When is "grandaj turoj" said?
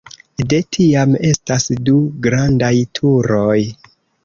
2.29-3.57